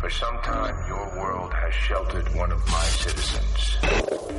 [0.00, 3.78] For some time, your world has sheltered one of my citizens.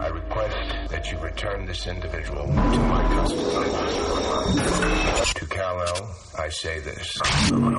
[0.01, 3.43] I request that you return this individual to my custody.
[5.39, 7.17] To Kal-El, I say this.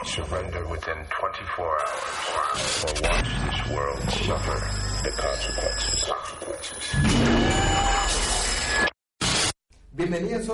[0.07, 4.59] Surrender within 24 hours, or watch this world suffer
[5.05, 6.09] the consequences.
[9.95, 10.49] Bienvenidos,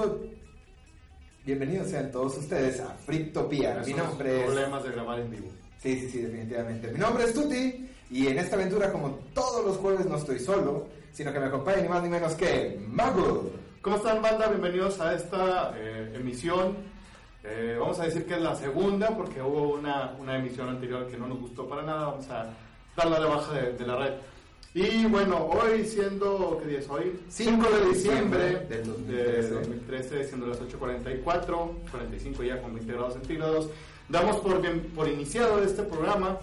[1.49, 3.83] bienvenidos sean todos ustedes a Frictopía.
[3.87, 4.45] Mi nombre es...
[4.45, 5.49] problemas de grabar en vivo.
[5.79, 6.93] Sí, sí, sí, definitivamente.
[6.93, 10.89] Mi nombre es Tuti y en esta aventura, como todos los jueves, no estoy solo,
[11.11, 13.51] sino que me acompaña ni más ni menos que Mago.
[13.81, 14.49] ¿Cómo están, banda?
[14.49, 16.77] Bienvenidos a esta eh, emisión.
[17.43, 21.17] Eh, vamos a decir que es la segunda porque hubo una, una emisión anterior que
[21.17, 22.09] no nos gustó para nada.
[22.09, 22.51] Vamos a
[22.95, 24.13] darla de baja de, de la red.
[24.75, 27.19] Y bueno, hoy siendo, ¿qué día es hoy?
[27.29, 29.13] 5 de diciembre del 2013.
[29.13, 33.71] de 2013, siendo las 8.44, 45 ya con 20 grados centígrados,
[34.11, 36.39] damos por, bien, por iniciado este programa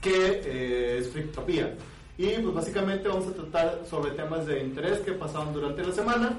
[0.00, 1.76] que eh, es Frictopía.
[2.16, 6.36] Y pues básicamente vamos a tratar sobre temas de interés que pasaron durante la semana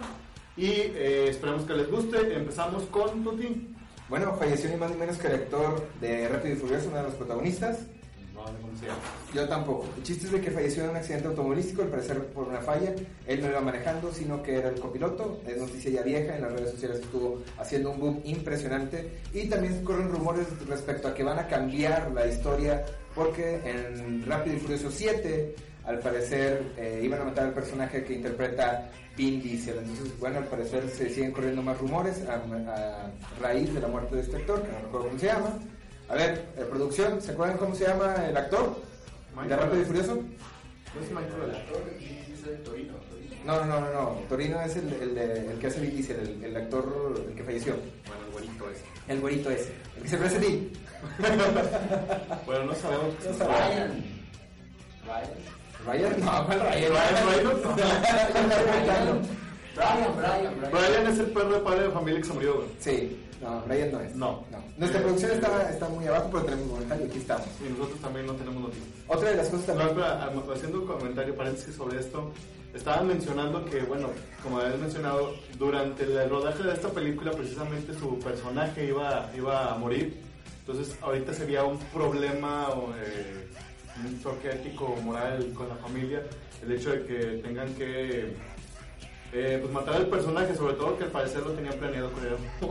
[0.57, 2.35] y eh, esperemos que les guste.
[2.35, 3.73] Empezamos con Tuti.
[4.09, 7.03] Bueno, falleció ni más ni menos que el actor de Rápido y Furioso, uno de
[7.03, 7.85] los protagonistas.
[9.33, 9.85] Yo tampoco.
[9.97, 12.93] El chiste es de que falleció en un accidente automovilístico, al parecer por una falla.
[13.27, 15.41] Él no iba manejando, sino que era el copiloto.
[15.45, 19.19] Es noticia ya vieja, en las redes sociales estuvo haciendo un boom impresionante.
[19.33, 22.83] Y también corren rumores respecto a que van a cambiar la historia,
[23.13, 25.55] porque en Rápido y Furioso 7,
[25.85, 29.79] al parecer, eh, iban a matar al personaje que interpreta Vin Diesel.
[29.79, 34.15] Entonces, bueno, al parecer se siguen corriendo más rumores a, a raíz de la muerte
[34.15, 35.59] de este actor, que no recuerdo cómo se llama.
[36.09, 38.81] A ver, eh, producción, ¿se acuerdan cómo se llama el actor?
[39.35, 39.55] ¿De.
[39.55, 40.15] Rápido y Furioso?
[40.15, 41.53] No es Michael.
[43.45, 44.09] No, no, no, no, no.
[44.27, 47.43] Torino es el, el, de- el que hace Vin Diesel, el, el actor el que
[47.43, 47.75] falleció.
[48.07, 48.83] Bueno, el güerito ese.
[49.07, 50.73] El güerito ese, el que se parece a ti.
[52.45, 53.15] Bueno, no sabemos.
[53.25, 53.95] No sabemos.
[55.85, 56.91] Ryan, no, ¿cuál Ryan?
[56.91, 59.29] Ryan Reynolds.
[59.79, 62.55] Brian, Brian, Brian es el perro de padre de familia que se murió.
[62.55, 62.67] güey.
[62.79, 64.15] Sí, no, Brian no es.
[64.15, 64.43] No.
[64.77, 67.47] Nuestra Eh, producción está, está muy abajo, pero tenemos comentario, aquí estamos.
[67.65, 68.87] Y nosotros también no tenemos noticias.
[69.07, 70.05] Otra de las cosas No, también...
[70.53, 72.31] haciendo un comentario paréntesis sobre esto,
[72.73, 74.09] estaban mencionando que, bueno,
[74.43, 79.77] como habías mencionado, durante el rodaje de esta película precisamente su personaje iba, iba a
[79.77, 80.19] morir.
[80.59, 82.67] Entonces ahorita sería un problema,
[83.03, 83.47] eh,
[84.05, 86.21] un choque ético moral con la familia,
[86.61, 88.35] el hecho de que tengan que
[89.33, 92.67] eh, pues matar al personaje, sobre todo que al parecer lo tenían planeado él.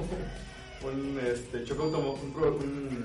[0.87, 3.05] un este, choque un,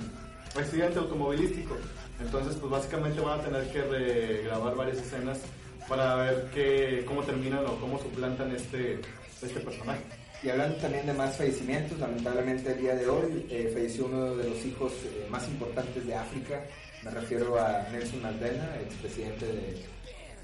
[0.55, 1.75] accidente automovilístico.
[2.19, 5.39] Entonces, pues básicamente van a tener que regrabar varias escenas
[5.87, 9.01] para ver qué, cómo terminan o cómo suplantan este,
[9.41, 10.01] este personaje.
[10.43, 14.49] Y hablando también de más fallecimientos, lamentablemente el día de hoy eh, falleció uno de
[14.49, 16.65] los hijos eh, más importantes de África.
[17.03, 19.85] Me refiero a Nelson Mandela, expresidente de,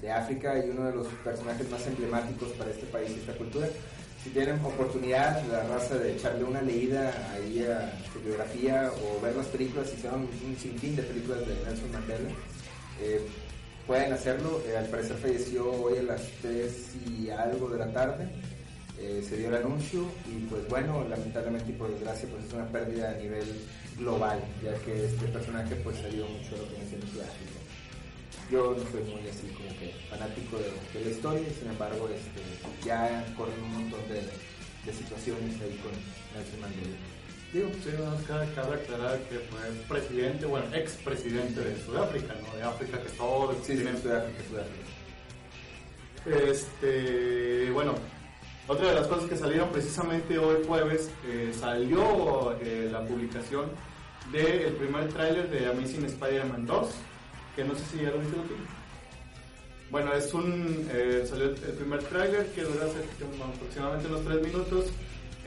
[0.00, 3.68] de África y uno de los personajes más emblemáticos para este país y esta cultura.
[4.22, 9.34] Si tienen oportunidad, la raza de echarle una leída ahí a su biografía o ver
[9.34, 12.30] las películas, hicieron un sinfín de películas de Nelson Mandela.
[13.00, 13.26] Eh,
[13.86, 14.62] pueden hacerlo.
[14.66, 18.28] Eh, al parecer falleció hoy a las 3 y algo de la tarde.
[18.98, 22.66] Eh, se dio el anuncio y pues bueno, lamentablemente y por desgracia pues es una
[22.68, 23.46] pérdida a nivel
[23.96, 27.69] global, ya que este personaje pues salió mucho de lo que nació en Sudáfrica.
[28.50, 32.40] Yo no soy muy así como que fanático de, de la historia, sin embargo este,
[32.84, 34.22] ya corren un montón de,
[34.84, 35.92] de situaciones ahí con
[36.34, 36.96] Nelson Mandela.
[37.52, 42.56] Digo, Sí, nada más cabe, cabe aclarar que fue presidente, bueno, expresidente de Sudáfrica, ¿no?
[42.56, 43.82] De África, que es todo el sí, sí.
[44.02, 44.86] Sudáfrica, Sudáfrica.
[46.26, 47.94] Este, bueno,
[48.68, 53.66] otra de las cosas que salieron precisamente hoy jueves, eh, salió eh, la publicación
[54.30, 56.88] del primer tráiler de Amazing Spider-Man 2,
[57.56, 58.54] que no sé si ya lo viste tú.
[59.90, 62.86] Bueno, es un, eh, salió el el primer tráiler que dura
[63.54, 64.86] aproximadamente unos 3 minutos.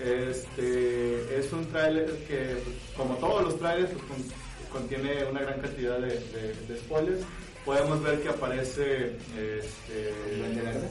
[0.02, 4.44] Este, es un tráiler que, pues, como todos los trailers, pues, con-
[4.82, 7.22] contiene una gran cantidad de, de- de spoilers.
[7.64, 10.90] Podemos ver que aparece este, ¿El Duende Verde?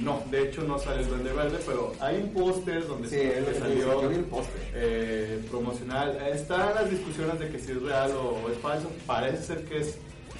[0.00, 3.40] No, de hecho no sale el Duende Verde, pero hay un póster donde Sí, se-
[3.40, 4.60] dice, salió yo vi el póster.
[4.74, 6.16] eh, promocional.
[6.32, 8.90] Están las discusiones de que si es real o es falso.
[9.06, 9.98] Parece ser que es,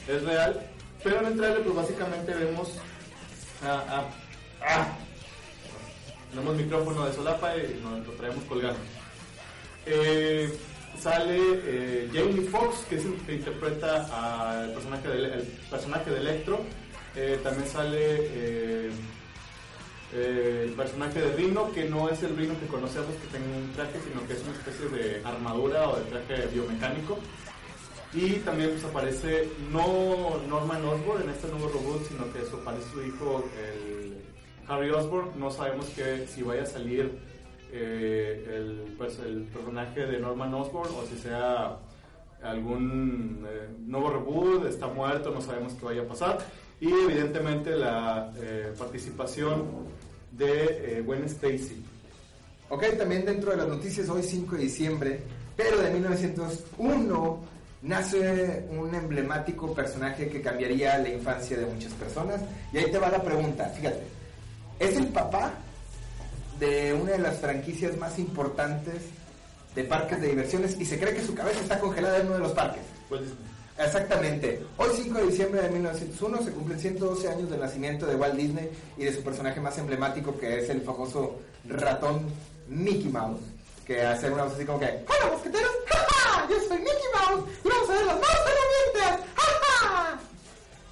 [0.09, 0.61] es real,
[1.03, 2.73] pero en el trailer pues básicamente vemos...
[3.63, 4.05] Ah.
[6.31, 8.81] Tenemos micrófono de solapa y nos lo traemos colgando.
[9.87, 10.53] Eh,
[11.01, 15.29] sale eh, Jamie Foxx, que es el que interpreta al personaje de,
[15.71, 16.61] personaje de Electro.
[17.17, 18.91] Eh, también sale eh,
[20.13, 24.01] el personaje de Rino, que no es el Rino que conocemos que tenga un traje,
[24.09, 27.19] sino que es una especie de armadura o de traje biomecánico.
[28.15, 32.89] Y también pues, aparece no Norman Osborn en este nuevo robot, sino que eso aparece
[32.93, 34.17] su hijo, el
[34.69, 35.39] Harry Osborn.
[35.39, 37.19] No sabemos que si vaya a salir
[37.73, 41.79] eh, el, pues, el personaje de Norman Osborn o si sea
[42.45, 46.39] algún eh, nuevo reboot, está muerto, no sabemos qué vaya a pasar.
[46.81, 49.65] Y evidentemente la eh, participación
[50.33, 51.83] de eh, Gwen Stacy.
[52.69, 55.23] Ok, también dentro de las noticias, hoy 5 de diciembre,
[55.57, 57.41] pero de 1901,
[57.85, 62.41] nace un emblemático personaje que cambiaría la infancia de muchas personas.
[62.73, 64.03] Y ahí te va la pregunta, fíjate,
[64.79, 65.53] es el papá
[66.59, 69.03] de una de las franquicias más importantes
[69.75, 72.41] de parques de diversiones y se cree que su cabeza está congelada en uno de
[72.41, 72.83] los parques.
[73.11, 73.45] Walt Disney.
[73.77, 74.65] Exactamente.
[74.77, 78.71] Hoy 5 de diciembre de 1901 se cumplen 112 años del nacimiento de Walt Disney
[78.97, 82.27] y de su personaje más emblemático que es el famoso ratón
[82.69, 83.41] Mickey Mouse.
[83.87, 85.71] Que hace una voz así como que ¡Hola mosqueteros!
[85.89, 86.49] ¡Ja, ja!
[86.49, 89.27] Yo soy Mickey Mouse y vamos a ver las más herramientas.
[89.37, 90.21] ¡Ja, ja!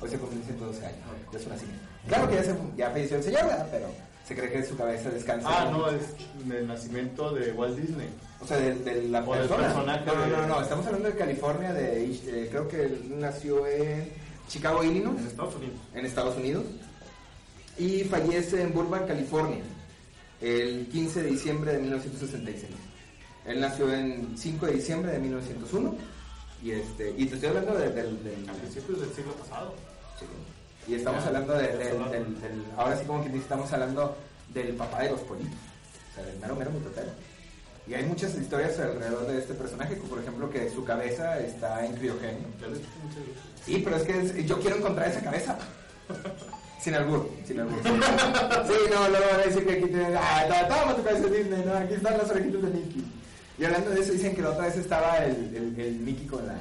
[0.00, 0.98] Hoy se cumplen 112 años
[1.32, 1.82] de su nacimiento.
[2.08, 3.68] Claro que ya, se, ya falleció el señor, ¿verdad?
[3.70, 3.86] Pero
[4.26, 5.48] se cree que su cabeza descansa.
[5.50, 6.02] Ah, no, es
[6.50, 8.08] el nacimiento de Walt Disney.
[8.40, 9.62] O sea, de, de la O del persona.
[9.68, 13.66] personaje no, no, no, no, estamos hablando de California, de, eh, creo que él nació
[13.68, 14.12] en
[14.48, 15.76] Chicago, Illinois, En Estados Unidos.
[15.94, 16.64] en Estados Unidos,
[17.78, 19.62] y fallece en Burbank, California,
[20.42, 22.70] el 15 de diciembre de 1966.
[23.46, 25.94] Él nació en 5 de diciembre de 1901,
[26.62, 28.46] y, este, y te estoy hablando de- del...
[28.48, 29.74] A principios del siglo pasado.
[30.18, 30.26] sí,
[30.86, 34.16] y estamos hablando de- del, del- ahora sí como que estamos hablando
[34.52, 35.54] del papá de los pollitos,
[36.10, 37.10] o sea, del mero mero mitotero.
[37.86, 41.84] Y hay muchas historias alrededor de este personaje, como por ejemplo que su cabeza está
[41.84, 41.94] en
[42.70, 42.86] veces.
[43.64, 45.58] Sí, pero es que es- yo quiero encontrar esa cabeza.
[46.82, 47.78] Sin albur, sin albur.
[48.66, 50.16] Sí, no, luego van a decir que aquí tiene.
[50.16, 53.04] Ah, toma tu cabeza Disney, no, aquí están las orejitas de Mickey.
[53.58, 56.44] Y hablando de eso, dicen que la otra vez estaba el, el, el Mickey con
[56.44, 56.56] la,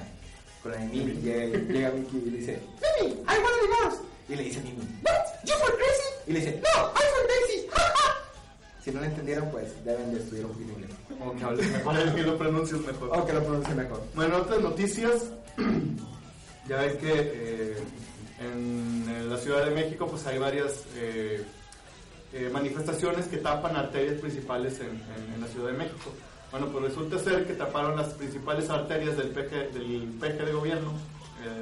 [0.62, 1.15] con la de Minnie.
[1.21, 2.59] Llega, llega Mickey y le dice:
[3.00, 3.97] Mimi, I want a divorce.
[4.29, 5.25] Y le dice Mimi: What?
[5.44, 6.09] You for crazy?
[6.27, 7.68] Y le dice: No, I'm for crazy.
[8.83, 10.91] si no lo entendieron, pues deben de estudiar un poquito inglés.
[11.19, 13.09] O que hables mejor, el que lo pronuncies mejor.
[13.18, 14.03] O que lo pronuncie mejor.
[14.13, 15.23] Bueno, otras noticias.
[16.69, 17.77] ya ven que eh,
[18.41, 21.45] en, la Ciudad de México pues hay varias eh,
[22.33, 26.11] eh, manifestaciones que tapan arterias principales en, la Ciudad de México.
[26.51, 30.91] Bueno, pues resulta ser que taparon las principales arterias del PG, del PG de gobierno,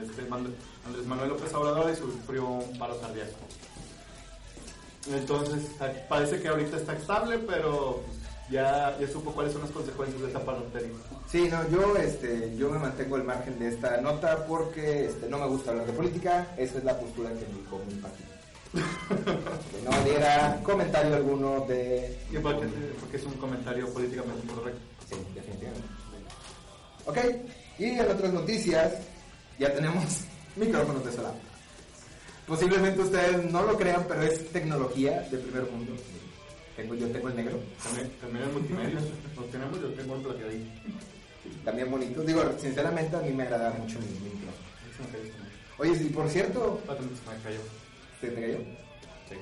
[0.04, 3.38] este, Andrés Manuel López Obrador, y sufrió un paro cardíaco.
[5.12, 5.72] Entonces,
[6.10, 8.04] parece que ahorita está estable, pero
[8.50, 10.98] ya, ya supo cuáles son las consecuencias de tapar arterias.
[11.28, 15.38] Sí, no, yo, este, yo me mantengo al margen de esta nota porque este, no
[15.38, 16.48] me gusta hablar de política.
[16.58, 18.30] Esa es la postura que me mi partido.
[18.72, 22.18] que no diera comentario alguno de.
[22.32, 22.68] Y porque,
[23.00, 24.82] porque es un comentario políticamente incorrecto.
[25.08, 25.88] Sí, definitivamente.
[27.06, 27.18] Ok,
[27.80, 28.94] y en otras noticias,
[29.58, 30.04] ya tenemos
[30.56, 31.38] micrófonos de solapa.
[32.48, 35.94] Posiblemente ustedes no lo crean, pero es tecnología de primer mundo.
[36.80, 39.00] Tengo, yo tengo el negro, También, también en multimedia.
[39.36, 40.70] Los tenemos, yo tengo un plateadito.
[41.66, 42.22] también bonito.
[42.22, 44.68] Digo, sinceramente a mí me agrada mucho mi, mi micrófono.
[44.90, 45.54] Ese me cayó también.
[45.78, 47.60] Oye, y por cierto, Patente se me cayó.
[48.22, 48.58] ¿te, te cayó?
[49.28, 49.36] Sí.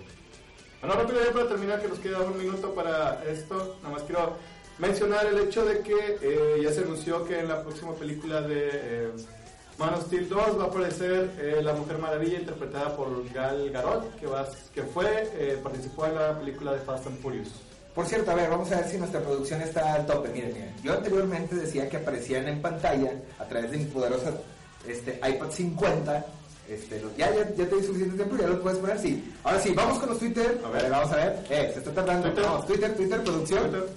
[0.82, 3.78] Bueno, rápido ya para terminar, que nos queda un minuto para esto.
[3.84, 4.38] Nada más quiero
[4.80, 8.70] mencionar el hecho de que eh, ya se anunció que en la próxima película de
[8.74, 9.12] eh,
[9.78, 14.16] Man of Steel 2 va a aparecer eh, la Mujer Maravilla interpretada por Gal Gadot,
[14.16, 17.50] que, va, que fue, eh, participó en la película de Fast and Furious.
[17.94, 20.30] Por cierto, a ver, vamos a ver si nuestra producción está al tope.
[20.30, 20.74] Miren, miren.
[20.84, 24.32] Yo anteriormente decía que aparecían en pantalla a través de mi poderosa
[24.88, 26.26] este, iPad 50.
[26.70, 29.00] Este, los- ya, ya, ya te di suficiente tiempo, ya lo puedes poner.
[29.00, 29.34] Sí.
[29.44, 30.60] Ahora sí, vamos con los Twitter.
[30.66, 31.46] A ver, vamos a ver.
[31.50, 32.28] Eh, se está tardando.
[32.28, 32.44] Twitter.
[32.44, 33.64] Vamos, Twitter, Twitter, producción.
[33.72, 33.88] Twitter.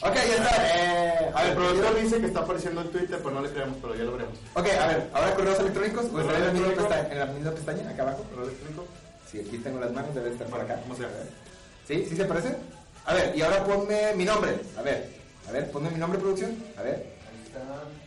[0.00, 0.56] Ok, ya está.
[0.68, 3.76] Eh, A ver, el productor dice que está apareciendo en Twitter, pero no le creemos,
[3.80, 4.38] pero ya lo veremos.
[4.54, 6.06] Ok, a ver, ahora correos electrónicos.
[6.06, 6.82] Pues en la, misma electrónico.
[6.88, 8.22] pestaña, en la misma pestaña, acá abajo.
[8.30, 8.84] ¿Correo electrónico?
[9.30, 10.80] Sí, aquí tengo las manos, debe estar por acá.
[10.82, 11.14] ¿Cómo se llama?
[11.88, 12.06] ¿Sí?
[12.08, 12.56] ¿Sí se parece?
[13.06, 14.58] A ver, y ahora ponme mi nombre.
[14.78, 15.10] A ver,
[15.48, 16.56] a ver, ponme mi nombre, producción.
[16.78, 17.14] A ver.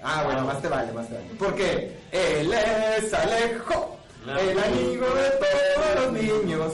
[0.03, 1.27] Ah, bueno, más te vale, más te vale.
[1.39, 6.73] Porque él es Alejo, el amigo de todos los niños.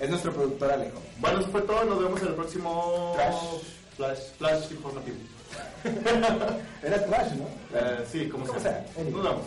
[0.00, 0.98] Es nuestro productor Alejo.
[1.18, 1.84] Bueno, eso fue todo.
[1.84, 3.79] Nos vemos en el próximo Flash.
[4.00, 5.16] Flash, Flash informativo.
[6.82, 7.44] Era trash, ¿no?
[7.78, 8.82] Eh, sí, como, Como sea.
[8.94, 9.04] sea.
[9.04, 9.42] Nos vemos.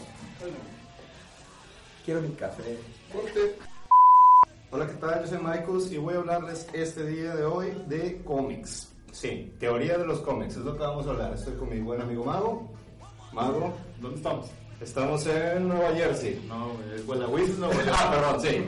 [2.06, 2.78] Quiero mi café.
[4.70, 5.22] Hola, ¿qué tal?
[5.24, 8.90] Yo soy Marcos y voy a hablarles este día de hoy de cómics.
[9.12, 11.34] Sí, teoría de los cómics, es lo que vamos a hablar.
[11.34, 12.70] Estoy con mi buen amigo Mago.
[13.32, 14.46] Mago, ¿Dónde estamos?
[14.80, 16.46] estamos en Nueva Jersey.
[16.48, 18.64] No, es Guadalajara, no Ah, perdón, sí.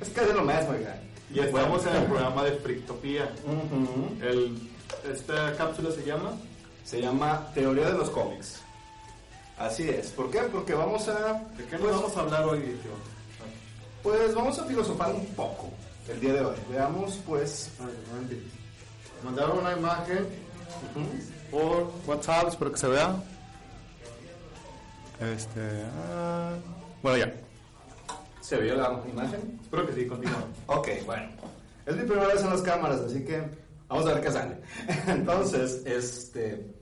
[0.00, 1.02] es casi lo mismo, oiga.
[1.34, 3.28] Y estamos en el programa de Frictopía.
[3.44, 4.24] Ujú.
[4.24, 4.67] El,
[5.10, 6.32] esta cápsula se llama
[6.84, 8.60] Se llama Teoría de los cómics.
[9.58, 10.10] Así es.
[10.10, 10.40] ¿Por qué?
[10.42, 11.42] Porque vamos a...
[11.56, 12.92] ¿De qué nos pues, vamos a hablar hoy, tío?
[14.02, 15.70] Pues vamos a filosofar un poco
[16.08, 16.56] el día de hoy.
[16.70, 17.70] Veamos, pues...
[19.24, 20.28] Mandaron una imagen
[20.94, 21.50] ujú.
[21.50, 23.16] por WhatsApp, espero que se vea.
[25.20, 25.84] Este.
[26.12, 26.54] ah,
[27.02, 27.32] bueno, ya.
[28.40, 29.58] ¿Se vio la imagen?
[29.60, 30.44] Espero que sí, continúa.
[30.66, 31.28] Ok, bueno.
[31.84, 33.42] Es mi primera vez en las cámaras, así que
[33.88, 34.56] vamos a ver qué sale.
[35.06, 36.74] Entonces, este,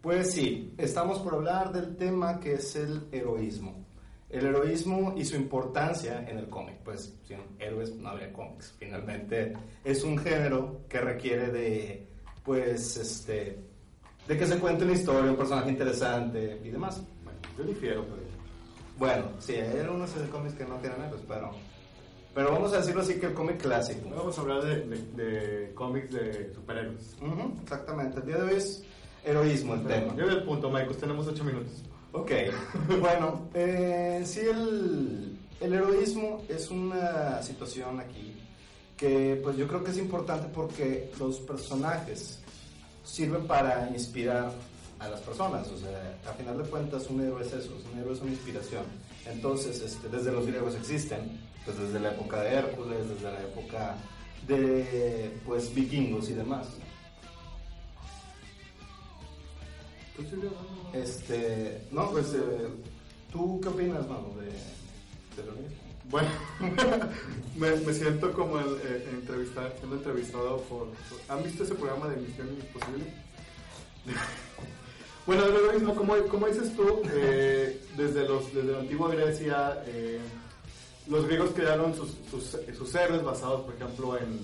[0.00, 3.84] pues sí, estamos por hablar del tema que es el heroísmo.
[4.28, 6.76] El heroísmo y su importancia en el cómic.
[6.84, 8.74] Pues sin héroes no habría cómics.
[8.78, 12.08] Finalmente es un género que requiere de,
[12.42, 13.58] pues, este,
[14.26, 17.02] de que se cuente una historia, un personaje interesante y demás.
[17.22, 18.24] Bueno, yo difiero, pero.
[18.96, 21.50] Bueno, sí, hay algunos cómics que no tienen héroes, pero,
[22.34, 24.10] pero vamos a decirlo así que el cómic clásico.
[24.10, 27.16] Vamos a hablar de, de, de cómics de superhéroes.
[27.20, 28.82] Ujú, exactamente, el día de hoy es
[29.24, 30.14] heroísmo el tema.
[30.16, 31.72] Yo el punto, Michael, tenemos 8 minutos.
[32.12, 32.30] Ok,
[33.00, 38.40] bueno, eh, sí, el, el heroísmo es una situación aquí
[38.96, 42.40] que pues yo creo que es importante porque los personajes
[43.04, 44.52] sirven para inspirar
[45.00, 48.14] a las personas, o sea, a final de cuentas un héroe es eso, un héroe
[48.14, 48.84] es una inspiración.
[49.26, 53.96] Entonces, este, desde los griegos existen, pues desde la época de Hércules, desde la época
[54.46, 56.68] de pues vikingos y demás.
[60.92, 62.68] Este, no, pues, eh,
[63.32, 65.76] ¿tú qué opinas, mano, de, de lo mismo?
[66.10, 66.28] Bueno,
[67.56, 72.08] me, me siento como el, eh, entrevistar, siendo entrevistado por, por- ¿Han visto ese programa
[72.08, 73.04] de Misión Imposible?
[75.26, 79.82] bueno, de lo mismo, como, como dices tú, eh, desde, los, desde la antigua Grecia,
[79.86, 80.20] eh,
[81.06, 84.40] los griegos crearon sus, sus, sus héroes basados, por ejemplo, en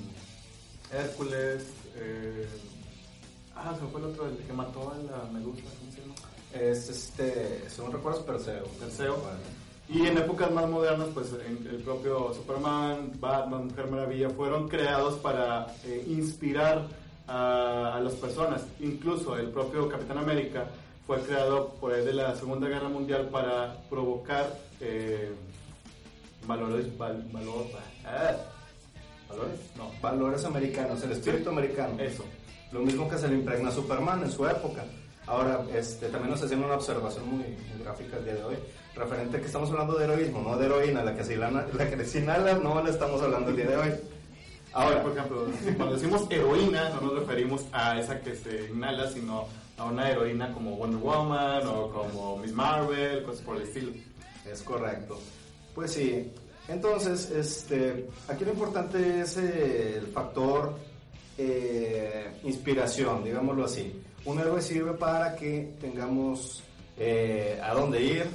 [0.93, 1.67] Hércules.
[1.97, 2.49] eh,
[3.57, 6.15] ah, se fue el otro, el que mató a la medusa, ¿cómo se llama?
[6.53, 8.65] Es, este, según recuerdo, es Perseo.
[8.79, 9.17] Perseo.
[9.89, 15.67] Y en épocas más modernas, pues el propio Superman, Batman, Mujer Maravilla fueron creados para
[15.85, 16.87] eh, inspirar
[17.27, 18.63] a, a las personas.
[18.79, 20.69] Incluso el propio Capitán América
[21.07, 25.33] fue creado por de la Segunda Guerra Mundial para provocar eh,
[26.51, 27.67] valores, val- valor,
[28.05, 28.35] ah,
[29.29, 31.99] valores, no, Valores americanos, el espíritu americano.
[32.01, 32.25] eso.
[32.73, 34.85] Lo mismo que se le impregna a Superman en su época.
[35.27, 38.57] Ahora, este, también nos hacían una observación muy, muy gráfica el día de hoy,
[38.97, 41.89] referente a que estamos hablando de heroísmo, no de heroína, la que se inhala, la
[41.91, 43.91] que se inhala no la estamos hablando el día de hoy.
[44.73, 49.47] Ahora, por ejemplo, cuando decimos heroína, no nos referimos a esa que se inhala, sino
[49.77, 53.93] a una heroína como Wonder Woman o como Miss Marvel, cosas por el estilo.
[54.51, 55.19] Es correcto.
[55.75, 56.33] Pues sí.
[56.71, 60.75] Entonces, este, aquí lo importante es eh, el factor
[61.37, 64.01] eh, inspiración, digámoslo así.
[64.25, 66.63] Un héroe sirve para que tengamos
[66.97, 68.27] eh, a dónde ir.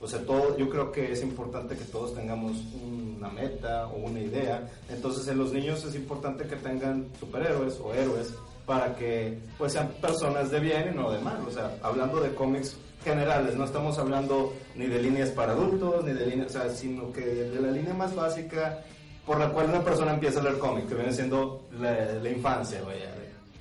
[0.00, 4.20] O sea, todo, yo creo que es importante que todos tengamos una meta o una
[4.20, 4.68] idea.
[4.90, 8.34] Entonces, en los niños es importante que tengan superhéroes o héroes
[8.66, 11.38] para que pues sean personas de bien y no de mal.
[11.46, 16.12] O sea, hablando de cómics generales, no estamos hablando ni de líneas para adultos, ni
[16.12, 18.82] de líneas, o sea, sino que de la línea más básica
[19.24, 22.82] por la cual una persona empieza a leer cómics, que viene siendo la, la infancia,
[22.82, 23.14] vaya,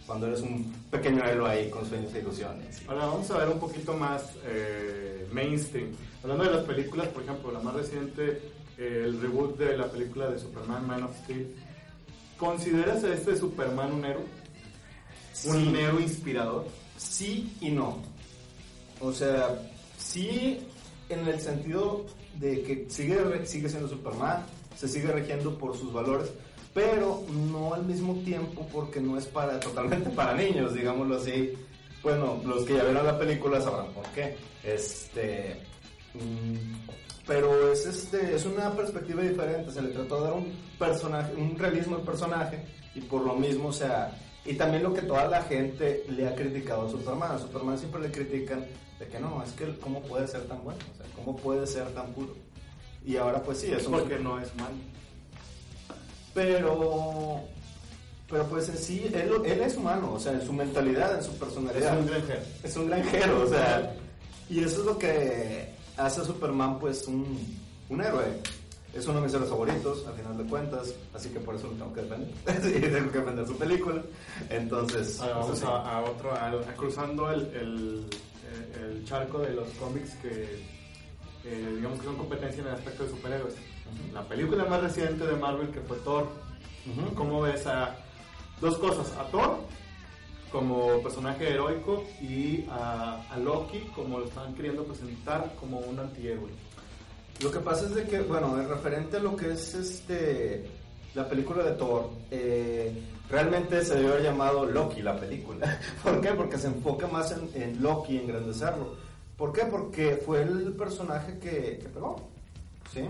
[0.05, 2.81] cuando eres un pequeño héroe ahí con sueños e ilusiones.
[2.87, 5.91] Ahora vamos a ver un poquito más eh, mainstream.
[6.21, 8.41] Hablando de las películas, por ejemplo, la más reciente,
[8.77, 11.55] eh, el reboot de la película de Superman, Man of Steel.
[12.37, 14.23] ¿Consideras a este Superman un héroe?
[15.45, 16.67] ¿Un héroe inspirador?
[16.97, 18.01] Sí y no.
[19.03, 19.59] O sea,
[19.97, 20.59] sí
[21.09, 22.05] en el sentido
[22.39, 24.45] de que sigue, sigue siendo Superman,
[24.77, 26.31] se sigue regiendo por sus valores,
[26.73, 31.53] pero no al mismo tiempo porque no es para totalmente para niños, digámoslo así.
[32.01, 34.35] Bueno, los que ya vieron la película sabrán por qué.
[34.63, 35.61] Este,
[36.13, 36.89] mm,
[37.27, 39.71] pero es este, es una perspectiva diferente.
[39.71, 43.69] Se le trató de dar un personaje, un realismo al personaje y por lo mismo,
[43.69, 47.31] o sea, y también lo que toda la gente le ha criticado a Superman.
[47.31, 48.65] A Superman siempre le critican
[48.99, 51.87] de que no, es que cómo puede ser tan bueno, o sea, cómo puede ser
[51.93, 52.35] tan puro.
[53.05, 54.75] Y ahora pues sí, es un Porque no es malo.
[56.33, 57.41] pero
[58.29, 61.31] pero pues en sí él, él es humano, o sea, en su mentalidad, en su
[61.37, 61.93] personalidad.
[61.93, 62.41] Es un granjero.
[62.63, 63.95] Es un granjero, o sea,
[64.49, 67.57] y eso es lo que hace a Superman pues un,
[67.89, 68.25] un héroe.
[68.93, 71.73] Es uno de mis héroes favoritos, al final de cuentas, así que por eso lo
[71.73, 72.29] tengo que defender.
[72.61, 74.01] sí, tengo que defender su película.
[74.49, 75.65] Entonces, Ahora pues, vamos sí.
[75.65, 78.05] a, a otro, a- a cruzando el, el-
[78.83, 80.63] el charco de los cómics que,
[81.75, 83.55] digamos que son competencia en el aspecto de superhéroes.
[84.13, 86.27] La película más reciente de Marvel que fue Thor.
[86.85, 87.15] Ujú.
[87.15, 87.95] ¿Cómo ves a
[88.61, 89.11] dos cosas?
[89.17, 89.57] A Thor
[90.51, 96.51] como personaje heroico y a, a Loki como lo están queriendo presentar como un antihéroe.
[97.41, 100.65] Lo que pasa es de que, bueno, en referente a lo que es este
[101.15, 102.91] la película de Thor, eh,
[103.29, 105.79] realmente se debió haber llamado Loki la película.
[106.03, 106.29] ¿Por qué?
[106.29, 108.95] Porque se enfoca más en, en Loki, en engrandecerlo.
[109.37, 109.65] ¿Por qué?
[109.65, 112.15] Porque fue el personaje que, que pegó.
[112.91, 113.01] ¿Sí?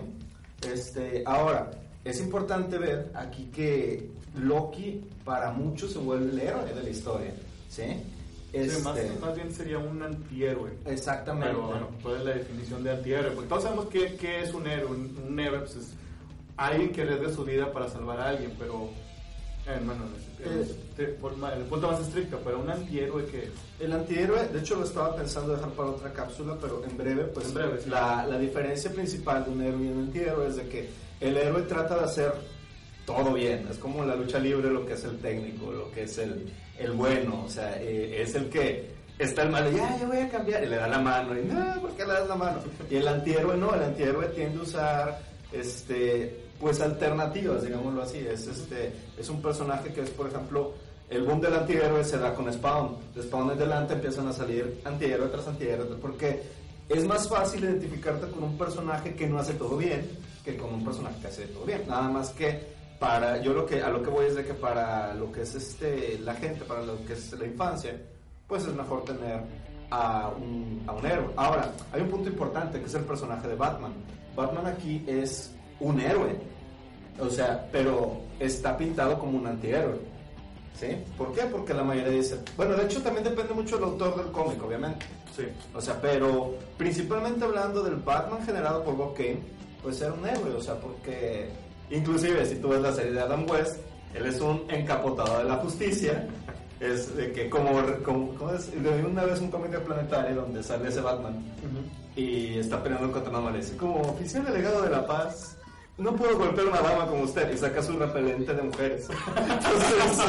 [0.68, 1.72] Este, ahora,
[2.03, 7.34] es importante ver aquí que Loki para muchos se vuelve el héroe de la historia.
[7.70, 7.84] ¿Sí?
[8.53, 10.72] Sí, más, Este, más bien sería un antihéroe.
[10.86, 11.50] exactamente.
[11.50, 13.31] Pero bueno, ¿cuál es la definición de antihéroe?
[13.31, 14.91] Porque todos sabemos qué, qué es un héroe.
[14.91, 15.93] Un, un héroe pues, es
[16.57, 18.89] alguien que arriesga su vida para salvar a alguien, pero...
[19.67, 20.03] eh, bueno,
[20.98, 23.50] de forma- en el punto más estricto, pero un antihéroe que es...
[23.79, 27.48] El antihéroe, de hecho lo estaba pensando dejar para otra cápsula, pero en breve, pues
[27.48, 27.89] En breve, sí.
[27.89, 30.89] la, la diferencia principal de un héroe y un antihéroe es de que
[31.22, 32.33] el héroe trata de hacer
[33.05, 36.17] todo bien, es como la lucha libre lo que es el técnico, lo que es
[36.19, 40.18] el, el bueno, o sea, eh, es el que está el malo, ya, yo voy
[40.18, 42.60] a cambiar, y le da la mano, y no, ¿por qué le das la mano?
[42.89, 45.20] Y el antihéroe no, el antihéroe tiende a usar,
[45.51, 50.74] este, pues alternativas, digámoslo así, es, este, es un personaje que es, por ejemplo,
[51.10, 52.98] el boom del antihéroe se da con Spawn.
[53.13, 56.42] De Spawn en adelante empiezan a salir antihéroe tras antihéroe, porque
[56.89, 60.84] es más fácil identificarte con un personaje que no hace todo bien que con un
[60.84, 61.84] personaje que hace todo bien.
[61.88, 62.73] Nada más que
[63.03, 65.53] para, yo lo que, a lo que voy es de que para lo que es
[65.55, 68.00] este, la gente, para lo que es la infancia,
[68.48, 69.41] pues es mejor tener
[69.89, 71.33] a un, a un héroe.
[71.35, 73.92] Ahora, hay un punto importante que es el personaje de Batman.
[74.37, 76.39] Batman aquí es un héroe,
[77.20, 80.00] o sea, pero está pintado como un antihéroe.
[80.79, 80.87] ¿Sí?
[81.18, 81.42] ¿Por qué?
[81.44, 82.39] Porque la mayoría dice.
[82.55, 85.05] Bueno, de hecho también depende mucho del autor del cómic, obviamente.
[85.35, 85.44] Sí.
[85.75, 89.42] O sea, pero principalmente hablando del Batman generado por Bob Kane,
[89.81, 91.51] pues era un héroe, o sea, porque
[91.89, 93.77] inclusive si tú ves la serie de Adam West,
[94.13, 96.27] él es un encapotado de la justicia,
[96.79, 98.69] es de que como, como ¿cómo es?
[98.75, 101.43] Una vez un de Planetario donde sale ese Batman
[102.15, 105.57] y está peleando contra una mala dice, como oficial delegado de la paz,
[105.98, 109.07] no puedo golpear a una dama como usted y saca su repelente de mujeres.
[109.37, 110.25] Entonces,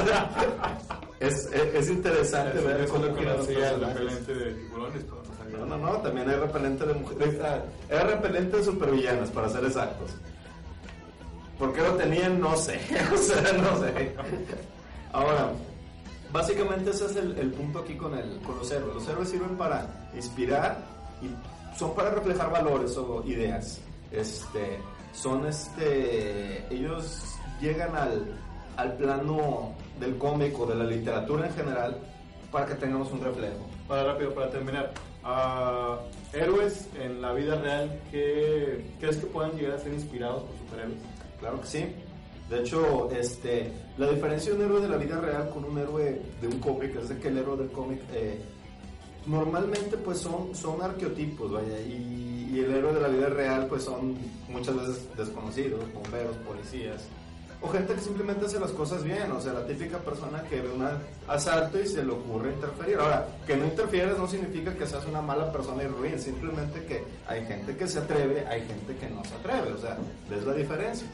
[1.21, 5.37] es, es, es interesante ver Eso cómo lo conocía el repelente de tiburones, pero no
[5.37, 5.59] sabía.
[5.59, 7.35] No, no, no, también hay repelente de mujeres.
[7.89, 10.11] Era repelente de supervillanas, para ser exactos.
[11.59, 12.41] ¿Por qué lo tenían?
[12.41, 12.81] No sé.
[13.15, 14.15] o sea, no sé.
[15.13, 15.53] Ahora,
[16.33, 18.95] básicamente ese es el, el punto aquí con, el, con los héroes.
[18.95, 20.79] Los héroes sirven para inspirar
[21.23, 23.81] y son para reflejar valores o ideas.
[24.11, 24.79] Este,
[25.13, 27.23] son este, ellos
[27.61, 28.37] llegan al,
[28.77, 31.99] al plano del cómic o de la literatura en general
[32.51, 33.67] para que tengamos un reflejo.
[33.89, 34.93] Para rápido, para terminar.
[35.25, 35.99] ah,
[36.33, 40.99] héroes en la vida real que crees que puedan llegar a ser inspirados por superhéroes.
[41.41, 41.85] Claro que sí.
[42.49, 46.21] De hecho, este, la diferencia de un héroe de la vida real con un héroe
[46.41, 48.39] de un cómic es de que el héroe del cómic eh,
[49.27, 52.23] normalmente pues son, son arqueotipos, vaya, y,
[52.55, 54.17] el héroe de la vida real pues son
[54.49, 57.03] muchas veces desconocidos, bomberos, policías,
[57.61, 60.71] o gente que simplemente hace las cosas bien, o sea, la típica persona que ve
[60.71, 60.87] un
[61.27, 62.99] asalto y se le ocurre interferir.
[62.99, 67.03] Ahora, que no interfieres no significa que seas una mala persona y ruin, simplemente que
[67.27, 69.99] hay gente que se atreve, hay gente que no se atreve, o sea,
[70.31, 71.09] ves la diferencia.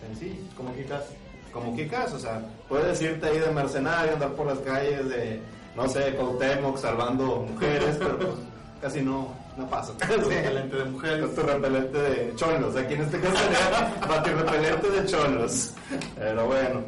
[0.00, 0.40] Sencillo.
[0.56, 1.04] Como Kikas.
[1.52, 5.40] Como Kikas, o sea, puedes irte ahí de mercenario, andar por las calles de,
[5.74, 8.30] no sé, Cuauhtémoc salvando mujeres, pero pues
[8.82, 9.92] casi no, no pasa.
[10.06, 10.30] Con Sí.
[10.34, 11.26] repelente de mujeres.
[11.26, 15.72] Con tu repelente de cholos, aquí en este caso sería batirrepelente de cholos.
[16.18, 16.80] Pero bueno,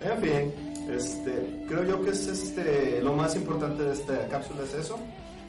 [0.00, 4.74] en fin, este, creo yo que es este, lo más importante de esta cápsula es
[4.74, 4.98] eso.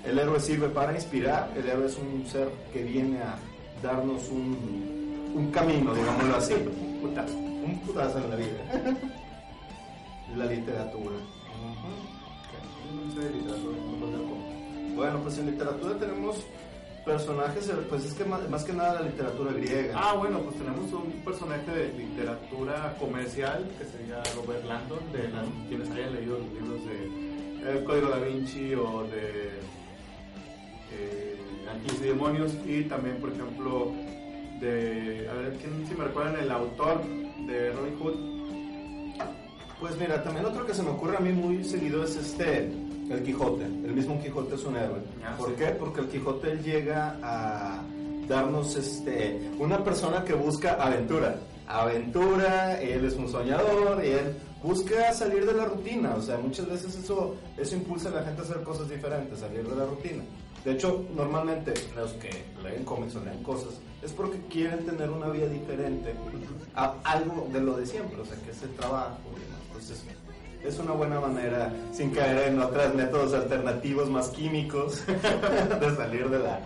[0.03, 3.35] El héroe sirve para inspirar, el héroe es un ser que viene a
[3.83, 6.55] darnos un, un camino, digámoslo así.
[7.03, 8.63] Un putazo, un putazo en la vida.
[10.37, 11.15] La literatura.
[11.59, 11.75] No.
[14.95, 16.37] Bueno, pues en literatura tenemos
[17.03, 19.93] personajes, eh, pues es que más, más que nada la literatura griega.
[19.95, 25.29] Ah, bueno, pues tenemos un personaje de literatura comercial que sería Robert Landon, de
[25.67, 29.49] quienes hayan leído los libros de El Código da Vinci o de
[30.93, 31.37] eh,
[31.69, 33.91] Ángeles y Demonios, y también, por ejemplo,
[34.63, 37.01] de, a ver, ¿quién si me recuerdan el autor
[37.45, 38.13] de Robin Hood?
[39.79, 42.71] Pues mira, también otro que se me ocurre a mí muy seguido es este,
[43.09, 43.65] el Quijote.
[43.65, 44.99] El mismo Quijote es un héroe.
[45.25, 45.55] Ah, ¿Por sí.
[45.57, 45.65] qué?
[45.71, 47.83] Porque el Quijote llega a
[48.27, 51.35] darnos este, una persona que busca aventura.
[51.67, 56.15] Aventura, él es un soñador y él busca salir de la rutina.
[56.15, 59.67] O sea, muchas veces eso, eso impulsa a la gente a hacer cosas diferentes, salir
[59.67, 60.23] de la rutina.
[60.65, 62.29] De hecho, normalmente los que
[62.63, 66.13] leen cómics o leen cosas es porque quieren tener una vida diferente
[66.75, 69.17] a algo de lo de siempre, o sea, que es el trabajo.
[69.67, 70.03] Entonces,
[70.63, 76.39] es una buena manera, sin caer en otros métodos alternativos más químicos, de salir de
[76.39, 76.59] la,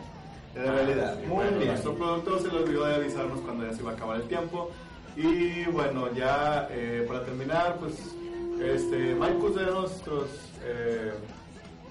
[0.53, 1.17] de la realidad.
[1.19, 1.67] Sí, Muy bueno, bien.
[1.69, 4.69] Nuestro productor se le olvidó de avisarnos cuando ya se iba a acabar el tiempo.
[5.15, 7.93] Y bueno, ya eh, para terminar, pues
[8.61, 10.29] este, Mike de nuestros.
[10.63, 11.11] eh,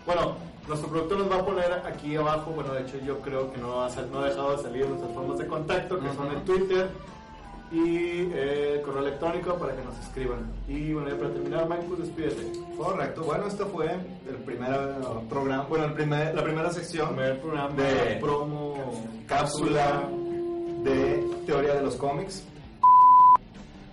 [0.05, 0.37] bueno,
[0.69, 2.51] nuestro productor nos va a poner aquí abajo.
[2.53, 5.39] Bueno, de hecho, yo creo que no ha, no ha dejado de salir nuestras formas
[5.39, 6.89] de contacto, que son el Twitter
[7.71, 10.53] y eh, el correo electrónico para que nos escriban.
[10.69, 12.53] Y bueno, ya para terminar, Mike, pues despídete.
[12.77, 13.23] Correcto.
[13.23, 13.87] Bueno, este fue
[14.29, 20.09] el primer eh, programa, bueno, el primer, la primera sección Primer programa de promo cápsula
[20.83, 22.45] de teoría de los cómics.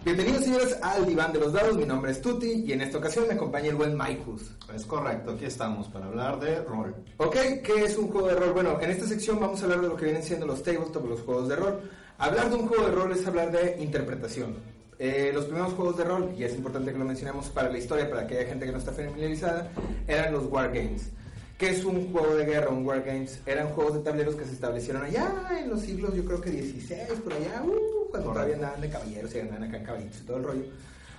[0.04, 3.26] Bienvenidos señores al Diván de los Dados, mi nombre es Tuti y en esta ocasión
[3.26, 4.52] me acompaña el buen Maikus.
[4.76, 6.94] Es correcto, aquí estamos para hablar de rol.
[7.16, 8.52] Ok, ¿qué es un juego de rol?
[8.52, 11.22] Bueno, en esta sección vamos a hablar de lo que vienen siendo los tabletop, los
[11.22, 11.80] juegos de rol.
[12.18, 14.56] Hablar de un juego de rol es hablar de interpretación.
[15.00, 18.10] Eh, los primeros juegos de rol, y es importante que lo mencionemos para la historia,
[18.10, 19.72] para que haya gente que no está familiarizada,
[20.06, 21.12] eran los wargames.
[21.58, 23.39] ¿Qué es un juego de guerra, un wargames?
[23.46, 27.20] Eran juegos de tableros que se establecieron allá en los siglos, yo creo que 16,
[27.24, 30.38] por allá, uh, cuando todavía andaban de caballeros y andaban acá en caballitos y todo
[30.38, 30.63] el rollo,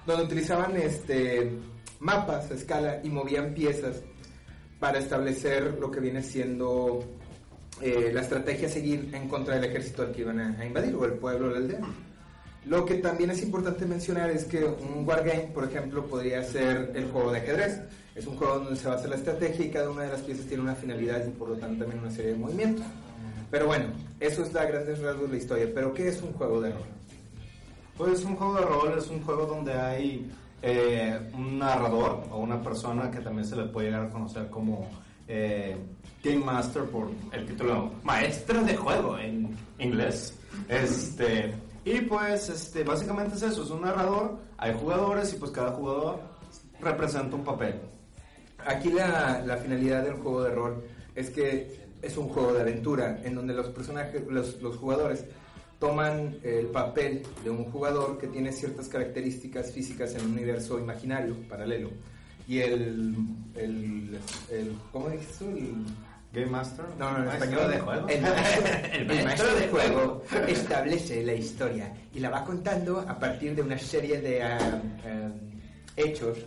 [0.06, 1.50] donde utilizaban este,
[2.00, 4.02] mapas a escala y movían piezas
[4.80, 7.04] para establecer lo que viene siendo
[7.80, 10.94] eh, la estrategia a seguir en contra del ejército al que iban a, a invadir
[10.96, 11.80] o el pueblo o la aldea.
[12.66, 17.10] Lo que también es importante mencionar es que un wargame, por ejemplo, podría ser el
[17.10, 17.80] juego de ajedrez.
[18.14, 20.62] Es un juego donde se basa la estrategia y cada una de las piezas tiene
[20.62, 22.86] una finalidad y por lo tanto también una serie de movimientos.
[23.50, 23.86] Pero bueno,
[24.20, 25.68] eso es a grandes rasgos la historia.
[25.74, 26.82] Pero ¿qué es un juego de rol?
[27.96, 30.30] Pues un juego de rol es un juego donde hay
[30.62, 34.88] eh, un narrador o una persona que también se le puede llegar a conocer como
[35.28, 35.76] eh,
[36.22, 40.38] Game Master por el título Maestro de Juego en inglés.
[40.68, 41.52] Este,
[41.84, 46.20] y pues este, básicamente es eso, es un narrador, hay jugadores y pues cada jugador
[46.80, 47.80] representa un papel.
[48.66, 53.20] Aquí la, la finalidad del juego de rol es que es un juego de aventura
[53.24, 55.24] en donde los personajes, los, los jugadores
[55.78, 61.34] toman el papel de un jugador que tiene ciertas características físicas en un universo imaginario,
[61.48, 61.90] paralelo.
[62.46, 63.14] Y el,
[63.56, 64.18] el,
[64.50, 65.46] el ¿cómo dices tú?
[65.48, 65.84] El-
[66.32, 66.84] Game Master.
[66.98, 67.70] no, no, Maestro español.
[67.70, 68.08] de juego.
[68.08, 73.16] El maestro, El el maestro de juego establece la historia y la va contando a
[73.20, 74.58] partir de una serie de ah,
[75.06, 75.30] ah,
[75.96, 76.38] hechos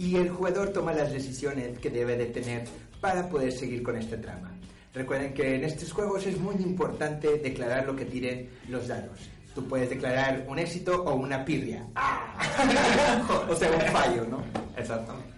[0.00, 2.64] y el jugador toma las decisiones que debe de tener
[3.02, 4.50] para poder seguir con esta trama.
[4.94, 9.28] Recuerden que en estos juegos es muy importante declarar lo que tiren los dados.
[9.54, 11.86] Tú puedes declarar un éxito o una pirria.
[13.50, 14.42] o sea, un fallo, ¿no?
[14.74, 15.28] Exactamente.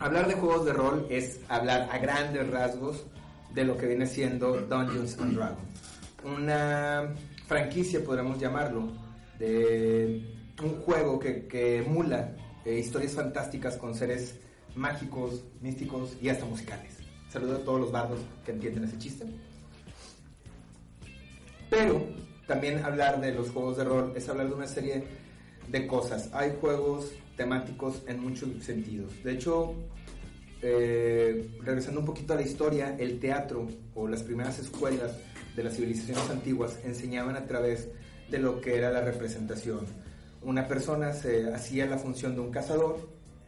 [0.00, 3.06] Hablar de juegos de rol es hablar a grandes rasgos
[3.54, 5.68] de lo que viene siendo Dungeons and Dragons.
[6.24, 7.14] Una
[7.46, 8.88] franquicia, podríamos llamarlo,
[9.38, 10.20] de
[10.60, 14.36] un juego que, que emula eh, historias fantásticas con seres
[14.74, 16.96] mágicos, místicos y hasta musicales.
[17.28, 19.24] Saludo a todos los bardos que entienden ese chiste.
[21.68, 22.04] Pero
[22.46, 25.04] también hablar de los juegos de rol es hablar de una serie
[25.68, 26.28] de cosas.
[26.32, 29.12] Hay juegos temáticos en muchos sentidos.
[29.22, 29.74] De hecho,
[30.62, 35.12] eh, regresando un poquito a la historia, el teatro o las primeras escuelas
[35.54, 37.88] de las civilizaciones antiguas enseñaban a través
[38.28, 39.86] de lo que era la representación.
[40.42, 42.98] Una persona se hacía la función de un cazador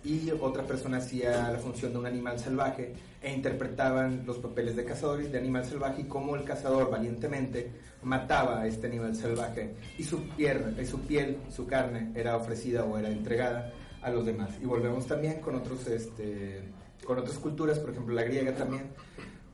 [0.04, 4.84] y otra persona hacía la función de un animal salvaje e interpretaban los papeles de
[4.84, 7.70] cazador y de animal salvaje y cómo el cazador valientemente
[8.02, 12.98] mataba a este animal salvaje y su piel, su piel, su carne era ofrecida o
[12.98, 14.50] era entregada a los demás.
[14.60, 16.62] Y volvemos también con otros este
[17.06, 18.90] con otras culturas, por ejemplo la griega también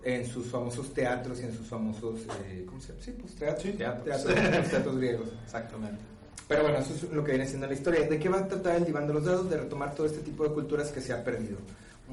[0.02, 3.02] en sus famosos teatros y en sus famosos eh, ¿cómo se llama?
[3.04, 4.24] Sí, pues teatros, Sí, teatros.
[4.70, 5.28] teatros griegos.
[5.44, 6.02] Exactamente.
[6.48, 8.08] Pero bueno, eso es lo que viene siendo la historia.
[8.08, 9.50] ¿De qué va a tratar el diván de los dados?
[9.50, 11.58] De retomar todo este tipo de culturas que se ha perdido.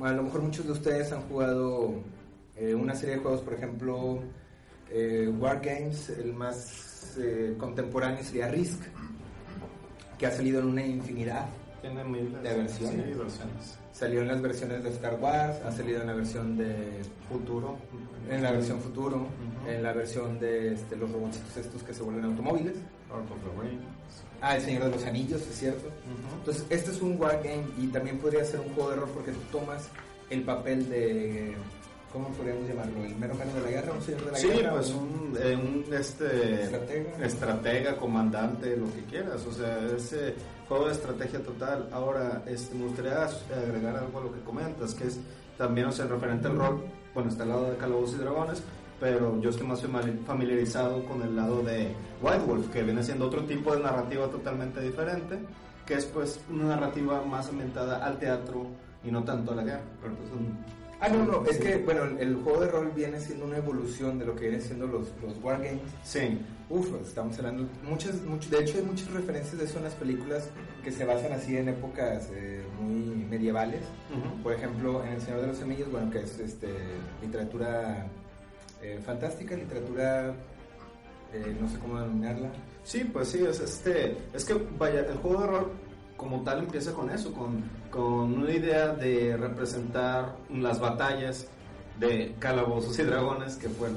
[0.02, 1.94] A lo mejor muchos de ustedes han jugado
[2.58, 4.20] eh, una serie de juegos, por ejemplo,
[4.92, 8.82] eh, Wargames, el más eh, contemporáneo sería Risk,
[10.18, 11.48] que ha salido en una infinidad.
[11.82, 13.06] tiene miles de versiones.
[13.06, 13.78] Sí, versiones.
[13.94, 17.78] Salió en las versiones de Star Wars, ha salido en la versión de Futuro.
[18.30, 19.70] En la versión futuro, Ujú.
[19.70, 22.76] en la versión de este, los robotitos estos que se vuelven automóviles.
[23.10, 23.84] Lord of the Rings.
[24.42, 25.90] Ah, el Señor de los Anillos, es cierto.
[26.40, 29.40] Entonces, este es un wargame y también podría ser un juego de rol porque tú
[29.52, 29.90] tomas
[30.30, 31.56] el papel de.
[32.12, 33.04] ¿Cómo podríamos llamarlo?
[33.04, 33.92] ¿El mero mero de la guerra?
[33.94, 34.72] ¿Un señor de la Sí, guerra?
[34.72, 37.26] pues ¿Un- un, eh, un, este, Estratega.
[37.26, 39.46] estratega, comandante, lo que quieras.
[39.46, 40.34] O sea, ese
[40.70, 41.90] juego de estrategia total.
[41.92, 45.20] Ahora, este, me gustaría agregar algo a lo que comentas, que es
[45.58, 46.86] también, o sea, referente al rol.
[47.16, 48.62] Bueno, está el lado de Calabozos y Dragones,
[49.00, 53.26] pero yo estoy más famili- familiarizado con el lado de White Wolf, que viene siendo
[53.26, 55.40] otro tipo de narrativa totalmente diferente,
[55.86, 58.68] que es pues una narrativa más ambientada al teatro
[59.04, 59.82] y no tanto a la guerra.
[60.02, 60.58] Pero, pues, un-
[61.00, 64.18] Ah, no, no, es que, bueno, el- el juego de rol viene siendo una evolución
[64.18, 65.82] de lo que vienen siendo los, los wargames.
[66.04, 69.94] Sí, Uf, estamos hablando, muchas, much- de hecho hay muchas referencias de eso en las
[69.94, 70.50] películas
[70.84, 73.82] que se basan así en épocas eh, muy medievales.
[74.42, 76.70] Por ejemplo, en El Señor de los Semillas, bueno, que es este,
[77.22, 78.08] literatura
[78.82, 80.34] eh, fantástica, literatura,
[81.34, 82.50] eh, no sé cómo denominarla.
[82.84, 85.72] Sí, pues sí, es, este, es que vaya, el juego de rol
[86.18, 91.48] como tal empieza con eso, con, con una idea de representar las batallas
[92.00, 93.96] de calabozos y dragones, que fue el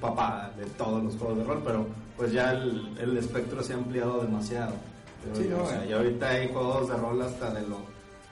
[0.00, 3.76] papá de todos los juegos de rol, pero pues ya el, el espectro se ha
[3.76, 4.74] ampliado demasiado.
[5.34, 5.88] Sí, no, o sea, eh.
[5.90, 7.78] y ahorita hay juegos de rol hasta de lo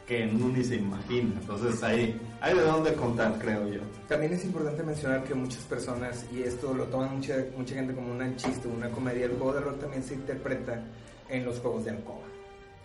[0.07, 3.81] que uno ni se imagina, entonces ahí hay de dónde contar, creo yo.
[4.09, 8.13] También es importante mencionar que muchas personas, y esto lo toman mucha, mucha gente como
[8.13, 10.83] un chiste, una comedia, el juego de rol también se interpreta
[11.29, 12.25] en los juegos de alcoba.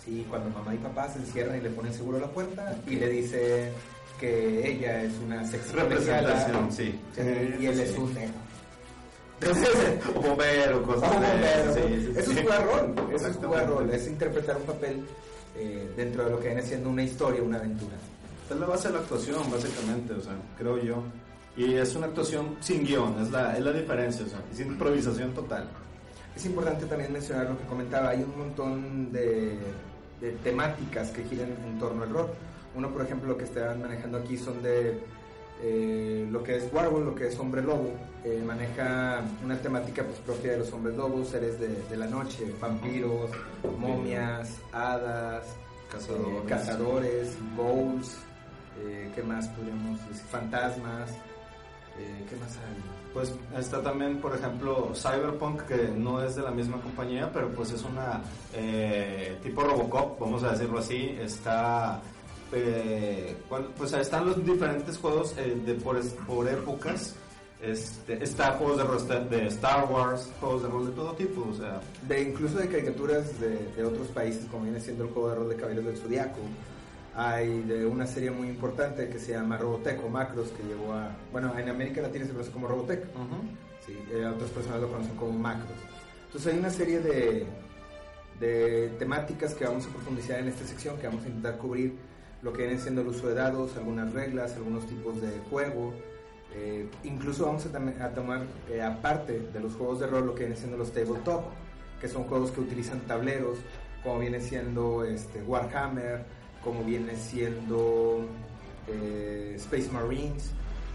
[0.04, 2.96] Sí, cuando mamá y papá se encierran y le ponen seguro a la puerta y
[2.96, 3.72] le dice
[4.20, 7.00] que ella es una sex Representación, sí.
[7.18, 8.34] y él es un negro.
[9.40, 9.70] Entonces,
[10.16, 14.58] bombero, cosas ver, sí, sí, eso es jugar rol, eso es jugar rol, es interpretar
[14.58, 15.06] un papel
[15.56, 17.96] eh, dentro de lo que viene siendo una historia, una aventura.
[18.50, 21.04] Es la base de la actuación, básicamente, o sea, creo yo.
[21.56, 25.34] Y es una actuación sin guion, es la, es la diferencia, o sea, es improvisación
[25.34, 25.70] total.
[26.36, 29.58] Es importante también mencionar lo que comentaba, hay un montón de,
[30.24, 32.28] de temáticas que giran en torno al rol.
[32.76, 34.98] Uno, por ejemplo, lo que están manejando aquí son de
[35.62, 37.92] eh, lo que es Warhol, lo que es Hombre Lobo,
[38.24, 42.54] eh, maneja una temática pues, propia de los hombres lobos, seres de, de la noche,
[42.60, 43.30] vampiros,
[43.78, 45.44] momias, hadas,
[45.92, 46.28] Cazadores.
[46.28, 48.18] eh, cazadores, ghouls,
[48.82, 50.26] eh, ¿qué más podríamos decir?
[50.32, 51.12] Fantasmas,
[52.30, 53.03] ¿qué más hay?
[53.14, 57.72] Pues está también, por ejemplo, Cyberpunk, que no es de la misma compañía, pero pues
[57.72, 58.22] es una
[58.56, 61.16] eh, tipo Robocop, vamos a decirlo así.
[61.22, 62.02] Está,
[62.52, 63.36] eh,
[63.78, 67.16] pues están los diferentes juegos eh, de por, por épocas.
[67.62, 71.80] Este, está juegos de, de Star Wars, juegos de rol de todo tipo, o sea,
[72.08, 75.50] de incluso de caricaturas de, de otros países, como viene siendo el juego de rol
[75.50, 76.42] de Caballeros del Zodiaco.
[77.16, 81.16] Hay de una serie muy importante que se llama Robotech o Macros, que llegó a.
[81.32, 83.04] Bueno, en América Latina se conoce como Robotech.
[83.86, 85.78] Sí, eh, otras personas lo conocen como Macros.
[86.26, 87.46] Entonces hay una serie de,
[88.40, 91.96] de temáticas que vamos a profundizar en esta sección, que vamos a intentar cubrir
[92.42, 95.94] lo que viene siendo el uso de dados, algunas reglas, algunos tipos de juego.
[96.56, 100.42] eh, incluso vamos a, a tomar, eh, aparte de los juegos de rol, lo que
[100.42, 101.46] vienen siendo los tabletop,
[102.02, 103.60] que son juegos que utilizan tableros,
[104.04, 106.26] como viene siendo este, Warhammer,
[106.64, 108.26] como viene siendo
[108.88, 110.52] eh, Space Marines,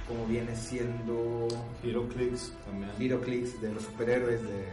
[0.07, 1.49] como viene siendo
[1.83, 2.91] HeroClix también.
[2.99, 4.67] Heroclix de los superhéroes de.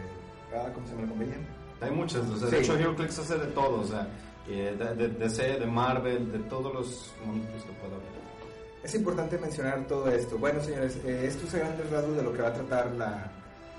[0.54, 1.36] Ah, ¿Cómo se llama la compañía?
[1.80, 4.08] Hay muchas, o sea, de hecho HeroClix hace de todo, o sea,
[4.48, 8.16] eh, de, de, DC, de Marvel, de todos los mundos que haber.
[8.82, 10.38] Es importante mencionar todo esto.
[10.38, 13.30] Bueno, señores, eh, esto es a grandes rasgos de lo que va a tratar la,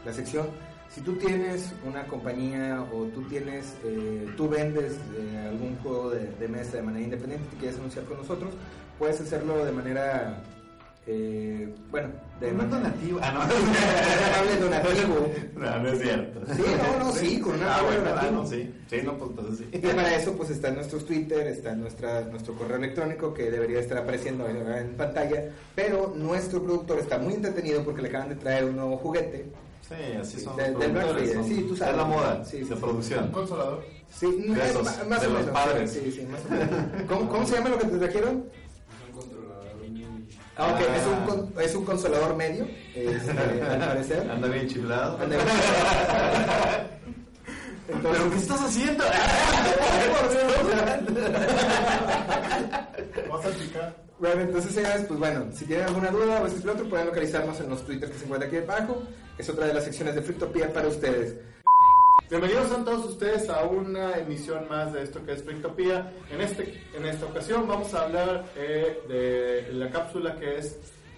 [0.05, 0.47] la sección.
[0.89, 6.27] Si tú tienes una compañía o tú tienes, eh, tú vendes eh, algún juego de,
[6.39, 8.51] de mesa de manera independiente y quieres anunciar con nosotros,
[8.97, 10.41] puedes hacerlo de manera,
[11.05, 13.19] eh, bueno, de manera donativo.
[13.21, 14.59] Ah, no.
[14.59, 15.31] donativo.
[15.55, 16.41] No, no es cierto.
[16.55, 18.73] Sí, no, no, sí, con una Ah, bueno, ah, no, sí.
[18.89, 19.77] Sí, no, pues entonces sí.
[19.77, 23.79] Y para eso pues está en nuestros Twitter, está nuestra, nuestro correo electrónico que debería
[23.79, 28.35] estar apareciendo en, en pantalla, pero nuestro productor está muy entretenido porque le acaban de
[28.35, 29.45] traer un nuevo juguete.
[29.87, 31.93] Sí, así son del Black Friday, sí, tú sabes.
[31.93, 32.79] Es la moda Sí, de sí, sí.
[32.79, 33.23] producción.
[33.25, 33.85] Un consolador.
[34.09, 35.53] Sí, De esos, más de o los menos.
[35.53, 35.91] padres.
[35.93, 37.03] Sí, sí, más o menos.
[37.07, 38.45] ¿Cómo, cómo se llama lo que te trajeron?
[40.59, 40.97] Ah, ok, Ah.
[40.97, 44.29] es, un, con- es un consolador medio, este, al parecer.
[44.29, 45.17] Anda bien chiflado.
[45.21, 45.37] Anda-
[47.87, 49.03] Entonces, ¿Pero qué estás haciendo?
[53.29, 54.07] Vas a picar.
[54.19, 57.59] Bueno, entonces señores, pues bueno, si tienen alguna duda o este y otro, pueden localizarnos
[57.61, 59.03] en los twitters que se encuentran aquí abajo.
[59.37, 61.35] Es otra de las secciones de Frictopía para ustedes.
[62.29, 66.11] Bienvenidos a todos ustedes a una emisión más de esto que es Printopía.
[66.29, 70.77] En, este, en esta ocasión vamos a hablar eh, de la cápsula que es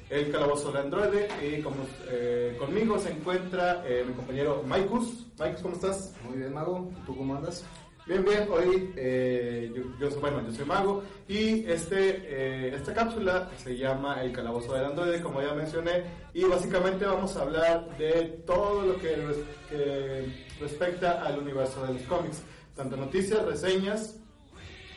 [0.09, 1.77] el calabozo de Android y como,
[2.09, 5.27] eh, conmigo se encuentra eh, mi compañero Maikus.
[5.37, 6.13] Maikus, ¿cómo estás?
[6.27, 6.89] Muy bien, Mago.
[7.05, 7.63] ¿Tú cómo andas?
[8.07, 12.91] Bien, bien, hoy eh, yo, yo soy, bueno, yo soy mago y este, eh, esta
[12.91, 17.87] cápsula se llama El Calabozo del Androide, como ya mencioné, y básicamente vamos a hablar
[17.99, 20.25] de todo lo que, res- que
[20.59, 22.41] respecta al universo de los cómics,
[22.75, 24.17] tanto noticias, reseñas,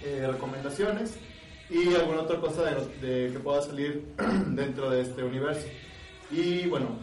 [0.02, 1.14] eh, recomendaciones
[1.70, 2.64] y alguna otra cosa
[3.00, 4.04] de, que pueda salir
[4.48, 5.66] dentro de este universo.
[6.30, 6.98] Y bueno,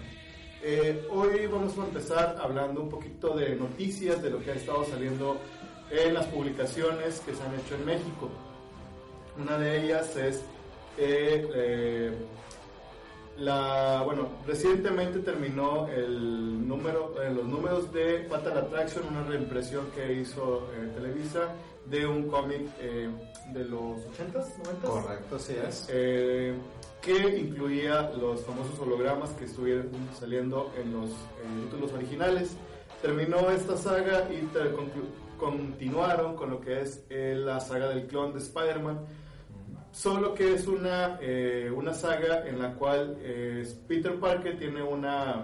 [0.63, 4.86] eh, hoy vamos a empezar hablando un poquito de noticias, de lo que ha estado
[4.86, 5.38] saliendo
[5.91, 8.30] en las publicaciones que se han hecho en México.
[9.38, 10.43] Una de ellas es
[10.98, 12.12] eh,
[13.39, 20.13] la, bueno, recientemente terminó el número, eh, los números de Fatal Attraction, una reimpresión que
[20.13, 21.54] hizo eh, Televisa
[21.86, 23.10] de un cómic eh,
[23.54, 24.82] de los 80s, 90s.
[24.84, 25.88] Correcto, así es.
[25.89, 26.54] Eh,
[27.02, 31.12] que incluía los famosos hologramas que estuvieron saliendo en los
[31.63, 32.58] títulos originales.
[33.02, 34.45] Terminó esta saga y
[35.38, 38.99] continuaron con lo que es la saga del clon de Spider-Man.
[39.91, 45.43] Solo que es una, eh, una saga en la cual eh, Peter Parker tiene una,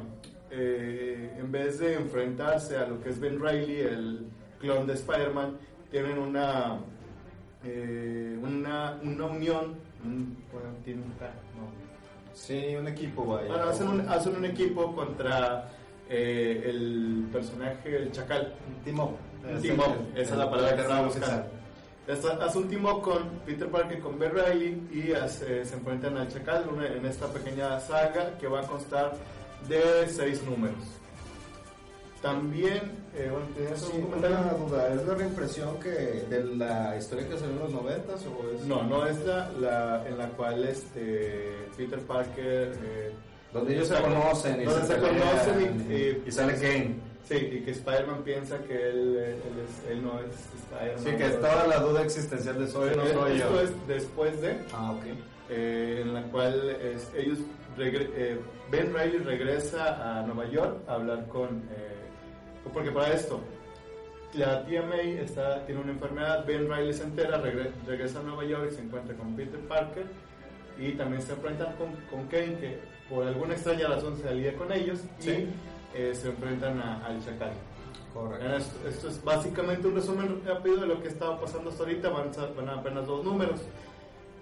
[0.52, 4.28] eh, en vez de enfrentarse a lo que es Ben Reilly, el
[4.60, 5.58] clon de Spider-Man,
[5.92, 6.78] tienen una,
[7.64, 11.86] eh, una, una unión, un- bueno, tienen un- ah, no.
[12.34, 13.48] Sí, un equipo, vaya.
[13.48, 15.70] Bueno, hacen un, hacen un equipo contra
[16.08, 18.54] eh, el personaje, el Chacal.
[19.62, 21.46] Team up, esa es la palabra que estaba buscando.
[22.08, 26.88] Team up con Peter Parker, con Ben Reilly y hace- se enfrentan al Chacal una-
[26.88, 29.14] en esta pequeña saga que va a constar
[29.68, 30.76] de seis números.
[32.22, 32.82] También,
[33.16, 37.38] eh, bueno, ¿tenías Sí, algún una duda, ¿es la reimpresión que de la historia que
[37.38, 38.66] salió en los noventas o es...?
[38.66, 42.74] No, no es la, la en la cual este, Peter Parker...
[42.84, 43.12] eh,
[43.54, 46.96] Donde ellos se conocen y se conocen y, y, y- sale Kane.
[47.28, 51.00] Sí, y que Spider-Man piensa que él, él, es- él no es Spider-Man.
[51.04, 53.62] Sí, que es toda la duda existencial de soy o no soy Esto yo.
[53.62, 55.06] es después de, Ah, ok.
[55.50, 57.40] eh, en la cual es- ellos,
[57.78, 58.40] regre- eh,
[58.72, 63.42] Ben Reilly regresa a Nueva York a hablar con, eh, porque para esto,
[64.34, 68.44] la tía May está, tiene una enfermedad, Ben Reilly se entera, regre- regresa a Nueva
[68.46, 70.06] York y se encuentra con Peter Parker
[70.78, 74.72] y también se enfrentan con, con Kane que por alguna extraña razón se alía con
[74.72, 75.48] ellos Sí.
[75.96, 77.54] Eh, se enfrentan a- al Chacal.
[78.14, 78.56] Correcto.
[78.56, 82.30] Esto, esto es básicamente un resumen rápido de lo que estaba pasando hasta ahorita, van,
[82.38, 83.60] a- van apenas dos números.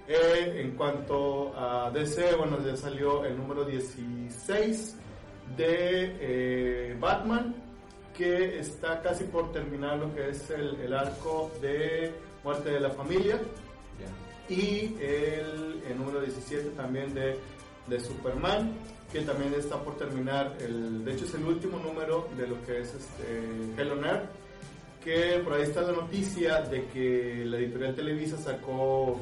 [0.07, 4.97] Eh, en cuanto a DC, bueno, ya salió el número 16
[5.57, 7.55] de eh, Batman,
[8.15, 12.11] que está casi por terminar lo que es el, el arco de
[12.43, 13.39] Muerte de la Familia.
[13.99, 14.53] Ya.
[14.55, 17.37] Y el, el número 17 también de,
[17.87, 18.71] de Superman,
[19.13, 22.81] que también está por terminar, el, de hecho es el último número de lo que
[22.81, 24.25] es este, Hell on Earth,
[25.03, 29.19] que por ahí está la noticia de que la editorial Televisa sacó,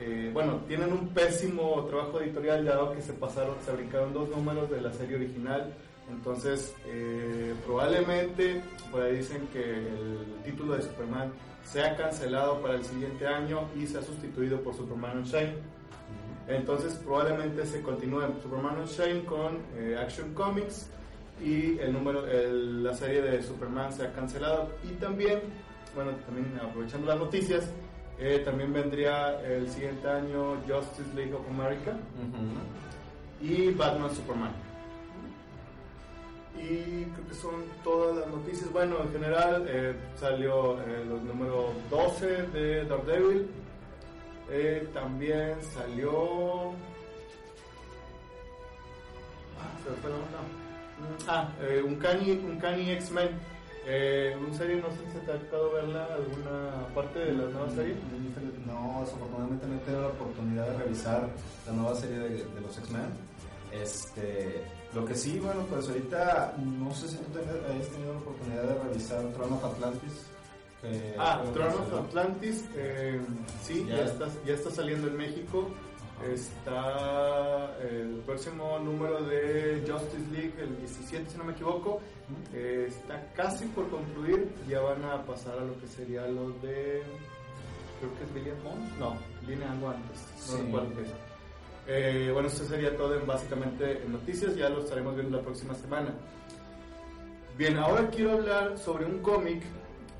[0.00, 4.68] eh, bueno, tienen un pésimo trabajo editorial dado que se pasaron, se brincaron dos números
[4.68, 5.72] de la serie original,
[6.10, 11.30] entonces eh, probablemente por ahí dicen que el título de Superman
[11.64, 15.54] sea cancelado para el siguiente año y sea sustituido por Superman Unchained.
[16.56, 20.88] Entonces probablemente se continúe Superman Unchained con eh, Action Comics
[21.42, 24.70] y el número, el- la serie de Superman se ha cancelado.
[24.84, 25.40] Y también,
[25.94, 27.68] bueno, también aprovechando las noticias,
[28.18, 33.46] eh, también vendría el siguiente año Justice League of America Ujú.
[33.52, 34.52] y Batman Superman.
[36.56, 38.70] Y creo que son todas las noticias.
[38.72, 40.76] Bueno, en general eh, salió
[41.08, 43.46] los números 12 de Daredevil.
[44.54, 46.72] Eh, también salió.
[49.58, 51.26] Ah, se me fue no.
[51.26, 53.30] Ah, eh, un Cani, un Cani X-Men.
[53.86, 57.68] Eh, un serie, no sé si te ha tocado verla, alguna parte de la nueva
[57.70, 57.96] serie.
[58.66, 61.28] No, desafortunadamente no he tenido la oportunidad de revisar
[61.66, 63.32] la nueva serie de, de los X-Men.
[63.72, 68.62] Este, lo que sí, bueno, pues ahorita no sé si tú hayas tenido la oportunidad
[68.64, 70.31] de revisar Throne of Atlantis.
[70.82, 71.94] Que- Ah, Throne of.
[72.08, 73.20] Atlantis, eh,
[73.62, 73.96] sí, ya.
[73.96, 74.04] Ya.
[74.04, 75.68] está, ya está saliendo en México.
[76.24, 82.00] Está el próximo número de Justice League, el 17, si no me equivoco.
[82.52, 84.48] Eh, está casi por concluir.
[84.68, 87.02] Ya van a pasar a lo que sería lo de.
[87.98, 88.98] Creo que es William Bond.
[88.98, 89.16] No,
[89.46, 90.20] viene algo antes.
[90.48, 90.62] No Sí.
[90.62, 91.08] recuerdo qué es.
[91.88, 94.54] Eh, bueno, esto sería todo en, básicamente en noticias.
[94.54, 96.14] Ya lo estaremos viendo la próxima semana.
[97.58, 99.62] Bien, ahora quiero hablar sobre un cómic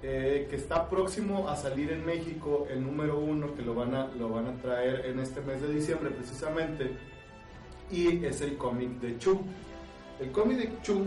[0.03, 4.09] eh, que está próximo a salir en México, el número uno, que lo van, a,
[4.09, 6.91] lo van a traer en este mes de diciembre precisamente,
[7.91, 9.41] y es el cómic de Chu.
[10.19, 11.07] El cómic de Chu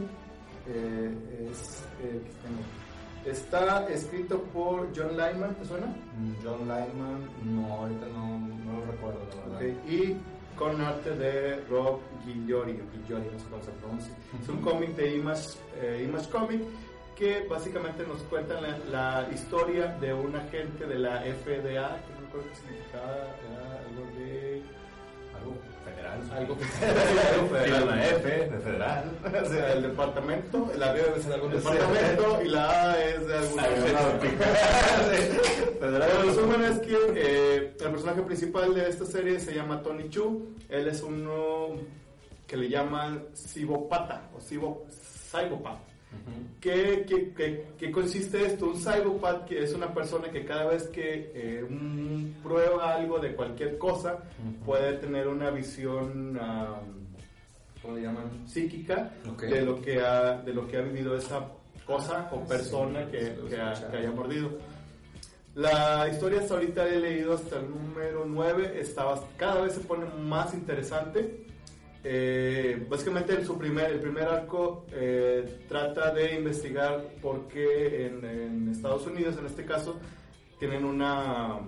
[0.68, 5.88] eh, es, eh, está escrito por John Lyman, ¿te suena?
[5.88, 9.78] Mm, John Lyman, no, ahorita no, no lo recuerdo, la verdad.
[9.78, 10.16] Ok, Y
[10.58, 14.14] con arte de Rob Guillory, o Guillory, no sé cómo se pronuncia.
[14.42, 16.62] Es un cómic de Image, eh, Image Comic
[17.16, 22.20] que básicamente nos cuenta la, la historia de un agente de la FDA, que no
[22.22, 24.62] recuerdo qué significaba, era algo de...
[25.36, 25.54] Algo
[25.84, 26.20] federal.
[26.36, 26.56] Algo
[27.48, 27.86] federal.
[27.88, 29.04] la F de federal.
[29.44, 33.28] O sea, el departamento, la B debe ser de algún departamento y la A es
[33.28, 33.60] de algún
[35.80, 36.10] Pero Federal.
[36.10, 40.56] el resumen es que eh, el personaje principal de esta serie se llama Tony Chu.
[40.70, 41.76] Él es uno
[42.48, 44.86] que le llaman cibopata o cibo,
[46.62, 48.68] ¿Qué, qué, qué- qué consiste esto?
[48.68, 53.36] Un cybopath que es una persona que cada vez que eh, un- prueba algo de
[53.36, 54.20] cualquier cosa
[54.66, 56.80] puede tener una visión, ah,
[57.82, 58.48] ¿cómo le llaman?
[58.48, 59.44] Psíquica Ok.
[59.44, 61.46] de, lo que ha, de lo que ha vivido esa
[61.86, 64.50] cosa o persona que, sí, lo que ha- que haya mordido.
[65.54, 70.06] La historia hasta ahorita he leído hasta el número 9, estaba, cada vez se pone
[70.20, 71.46] más interesante.
[72.08, 78.24] Eh, básicamente en su primer, el primer arco eh, trata de investigar por qué en,
[78.24, 79.96] en Estados Unidos, en este caso,
[80.60, 81.62] tienen una,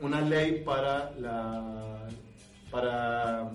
[0.00, 2.08] una ley para, la,
[2.70, 3.50] para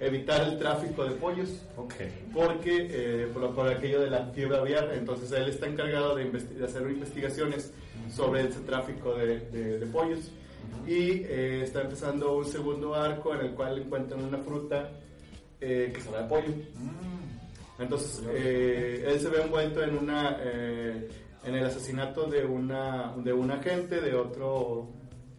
[0.00, 1.62] evitar el tráfico de pollos.
[1.76, 1.94] Ok.
[2.34, 6.64] porque eh, por, por aquello de la fiebre aviar, entonces él está encargado de, de
[6.64, 7.72] hacer investigaciones
[8.12, 10.32] sobre ese tráfico de, de- de pollos.
[10.88, 14.90] Y eh, está empezando un segundo arco en el cual encuentran una fruta
[15.60, 16.52] eh, que sabe pollo.
[17.78, 21.08] Entonces eh, él se ve envuelto en una eh,
[21.44, 24.88] en el asesinato de una de un agente de otro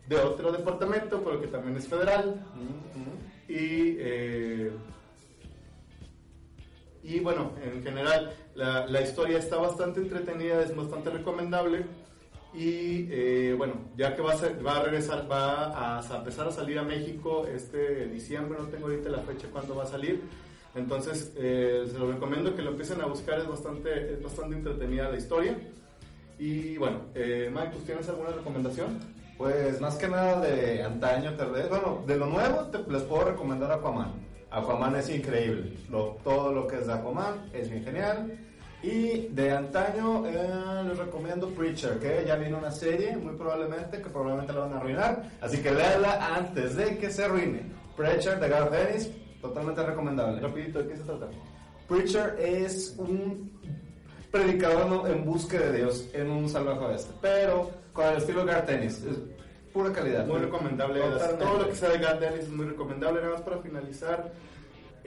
[0.08, 2.44] de otro departamento, pero que también es federal.
[3.50, 4.72] Y, eh,
[7.04, 11.86] y bueno, en general la, la historia está bastante entretenida, es bastante recomendable.
[12.54, 16.52] Y eh, bueno, ya que va a, va a regresar, va a, a empezar a
[16.52, 20.22] salir a México este diciembre, no tengo ahorita la fecha cuándo va a salir.
[20.76, 25.10] Entonces, eh, se lo recomiendo que lo empiecen a buscar, es bastante, es bastante entretenida
[25.10, 25.58] la historia.
[26.40, 29.00] Y bueno, eh, Mike, ¿tú tienes alguna recomendación?
[29.38, 31.70] Pues más que nada de antaño, tal vez.
[31.70, 34.12] Bueno, de lo nuevo te- les puedo recomendar Aquaman.
[34.50, 35.74] Aquaman es increíble.
[35.90, 38.34] Lo- todo lo que es de Aquaman es genial.
[38.84, 44.10] Y de antaño eh, les recomiendo Preacher, que ya viene una serie, muy probablemente, que
[44.10, 45.24] probablemente la van a arruinar.
[45.42, 47.64] Así que léala antes de que se arruine.
[47.96, 49.10] Preacher de Garth Ennis,
[49.42, 50.40] totalmente recomendable.
[50.40, 51.28] Rapidito, ¿de qué se trata?
[51.88, 53.52] Preacher es un
[54.32, 59.04] predicador en búsqueda de Dios en un salvaje oeste, pero con el estilo Garth Ennis,
[59.04, 59.18] es
[59.74, 60.28] pura calidad.
[60.28, 61.00] Muy recomendable.
[61.00, 61.46] Totalmente.
[61.46, 63.22] Todo lo que sea de Garth Ennis es muy recomendable.
[63.22, 64.32] Nada más para finalizar,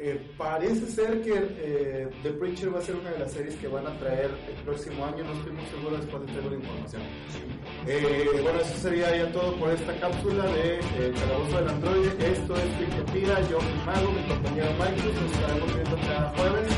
[0.02, 3.68] eh, parece ser que eh, The Preacher va a ser una de las series que
[3.68, 7.02] van a traer el próximo año, no estoy muy seguro después de tener la información.
[7.86, 10.80] Eh, bueno, eso sería ya todo por esta cápsula de
[11.20, 12.32] Calabozo del Androide.
[12.32, 16.72] Esto es Cricket Pira, yo soy Mago, mi compañero Michael, nos estaremos viendo cada jueves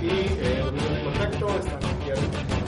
[0.00, 2.59] y los de contacto están aquí